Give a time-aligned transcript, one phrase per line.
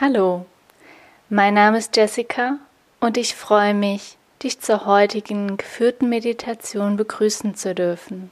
[0.00, 0.46] Hallo,
[1.28, 2.56] mein Name ist Jessica
[3.00, 8.30] und ich freue mich, dich zur heutigen geführten Meditation begrüßen zu dürfen.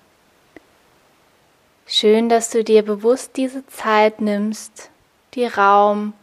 [1.87, 4.89] Schön, dass du dir bewusst diese Zeit nimmst,
[5.35, 6.15] die Raum,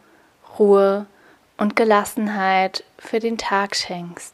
[0.57, 1.05] Ruhe
[1.57, 4.33] und Gelassenheit für den Tag schenkst.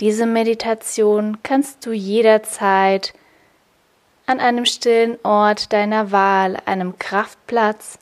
[0.00, 3.12] Diese Meditation kannst du jederzeit
[4.24, 7.98] an einem stillen Ort deiner Wahl, einem Kraftplatz,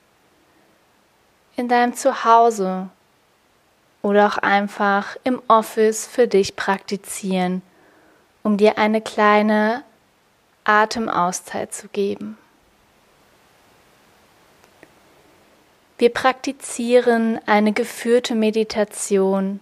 [1.57, 2.89] in deinem Zuhause
[4.03, 7.63] oder auch einfach im Office für dich praktizieren,
[8.43, 9.85] um dir eine kleine
[10.65, 12.39] Atemauszeit zu geben.
[15.99, 19.61] Wir praktizieren eine geführte Meditation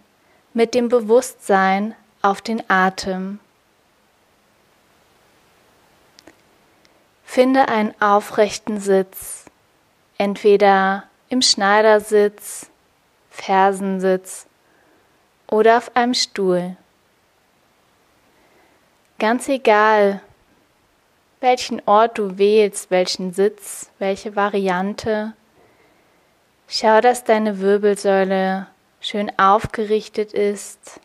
[0.55, 3.41] mit dem Bewusstsein auf den Atem.
[7.25, 9.45] Finde einen aufrechten Sitz,
[10.17, 12.69] entweder im Schneidersitz,
[13.31, 14.47] Fersensitz
[15.47, 16.77] oder auf einem Stuhl.
[19.19, 20.21] Ganz egal,
[21.41, 25.33] welchen Ort du wählst, welchen Sitz, welche Variante,
[26.69, 28.67] schau, dass deine Wirbelsäule
[29.01, 31.01] schön aufgerichtet ist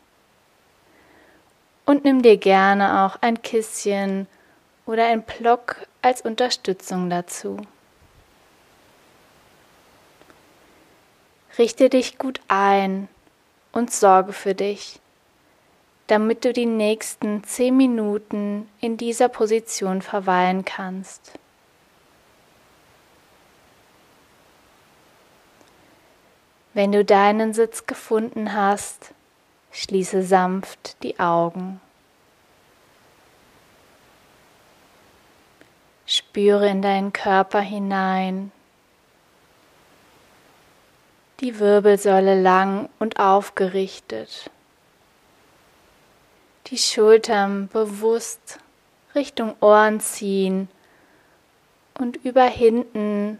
[1.86, 4.28] und nimm dir gerne auch ein Kisschen
[4.88, 7.58] oder ein Block als Unterstützung dazu.
[11.58, 13.08] Richte dich gut ein
[13.72, 15.00] und sorge für dich,
[16.08, 21.40] damit du die nächsten zehn Minuten in dieser Position verweilen kannst.
[26.74, 29.14] Wenn du deinen Sitz gefunden hast,
[29.72, 31.80] schließe sanft die Augen.
[36.06, 38.52] Spüre in deinen Körper hinein
[41.40, 44.50] die Wirbelsäule lang und aufgerichtet,
[46.68, 48.60] die Schultern bewusst
[49.14, 50.70] Richtung Ohren ziehen
[52.00, 53.40] und über hinten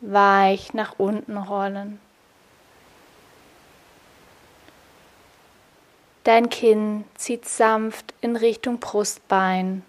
[0.00, 2.00] weich nach unten rollen.
[6.24, 9.82] Dein Kinn zieht sanft in Richtung Brustbein,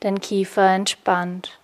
[0.00, 1.58] dein Kiefer entspannt.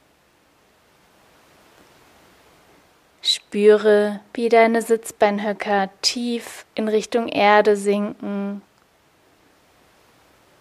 [3.26, 8.60] Spüre, wie deine Sitzbeinhöcker tief in Richtung Erde sinken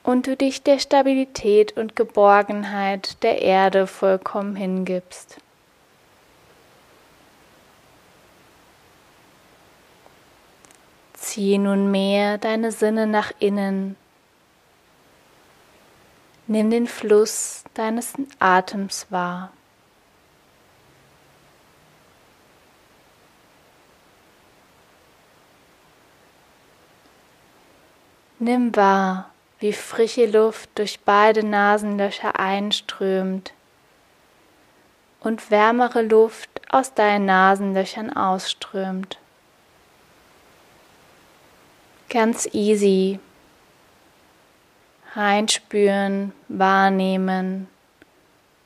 [0.03, 5.37] und du dich der Stabilität und Geborgenheit der Erde vollkommen hingibst.
[11.15, 13.97] Ziehe nunmehr deine Sinne nach innen.
[16.47, 19.51] Nimm den Fluss deines Atems wahr.
[28.45, 33.53] Nimm wahr, wie frische Luft durch beide Nasenlöcher einströmt
[35.21, 39.17] und wärmere Luft aus deinen Nasenlöchern ausströmt.
[42.09, 43.17] Ganz easy.
[45.15, 47.69] Reinspüren, wahrnehmen,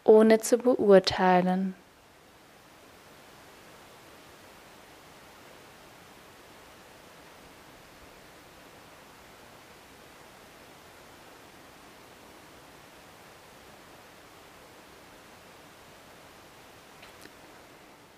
[0.04, 1.76] ohne zu beurteilen.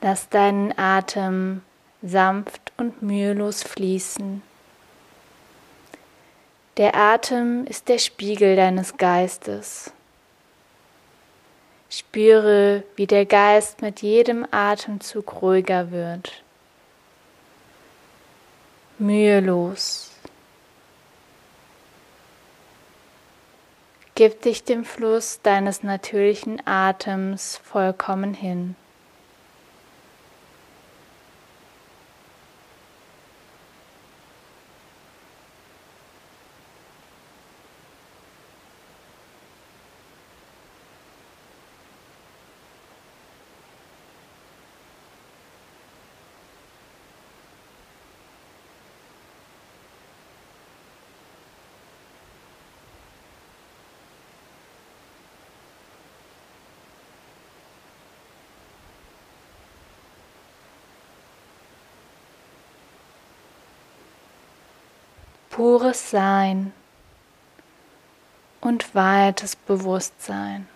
[0.01, 1.61] Lass deinen Atem
[2.01, 4.41] sanft und mühelos fließen.
[6.77, 9.91] Der Atem ist der Spiegel deines Geistes.
[11.89, 16.43] Spüre, wie der Geist mit jedem Atemzug ruhiger wird.
[18.99, 20.11] Mühelos.
[24.15, 28.75] Gib dich dem Fluss deines natürlichen Atems vollkommen hin.
[65.59, 66.71] Pures Sein
[68.61, 70.69] und weites Bewusstsein.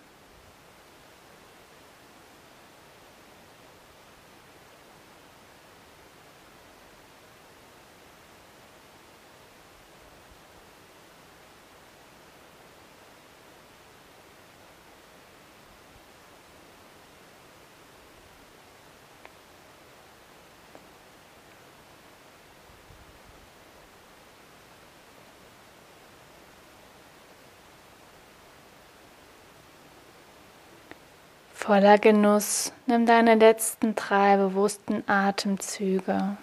[31.64, 36.36] Voller Genuss nimm deine letzten drei bewussten Atemzüge.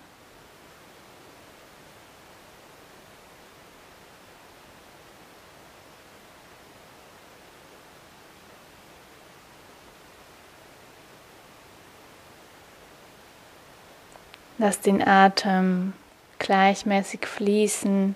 [14.57, 15.94] Lass den Atem
[16.39, 18.15] gleichmäßig fließen,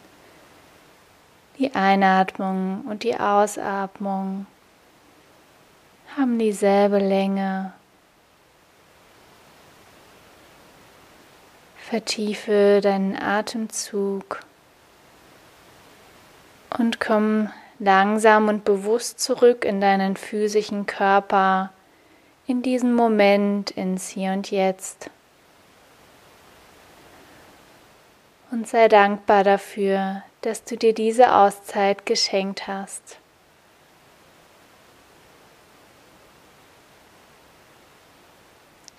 [1.59, 4.47] die Einatmung und die Ausatmung
[6.17, 7.73] haben dieselbe Länge.
[11.77, 14.39] Vertiefe deinen Atemzug
[16.77, 21.71] und komm langsam und bewusst zurück in deinen physischen Körper,
[22.47, 25.11] in diesen Moment, ins Hier und Jetzt.
[28.51, 33.17] Und sei dankbar dafür, dass du dir diese Auszeit geschenkt hast.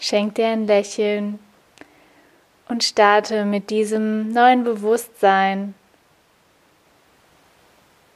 [0.09, 1.41] Schenk dir ein Lächeln
[2.69, 5.75] und starte mit diesem neuen Bewusstsein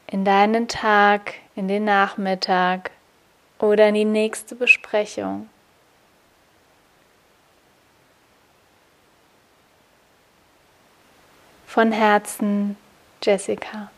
[0.06, 2.92] in deinen Tag, in den Nachmittag
[3.58, 5.50] oder in die nächste Besprechung.
[11.66, 12.76] Von Herzen,
[13.20, 13.90] Jessica.